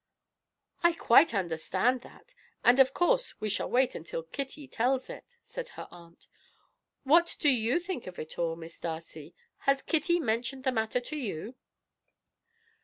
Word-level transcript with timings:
"I 0.81 0.93
quite 0.93 1.31
understand 1.31 2.01
that, 2.01 2.33
and 2.63 2.79
of 2.79 2.91
course 2.91 3.39
we 3.39 3.49
shall 3.49 3.69
wait 3.69 3.93
until 3.93 4.23
Kitty 4.23 4.67
tells 4.67 5.11
us," 5.11 5.37
said 5.43 5.67
her 5.77 5.87
aunt. 5.91 6.27
"What 7.03 7.37
do 7.39 7.49
you 7.49 7.79
think 7.79 8.07
of 8.07 8.17
it 8.17 8.39
all, 8.39 8.55
Miss 8.55 8.79
Darcy? 8.79 9.35
Has 9.69 9.83
Kitty 9.83 10.19
mentioned 10.19 10.63
the 10.63 10.71
matter 10.71 11.01
to 11.01 11.15
you?" 11.15 11.53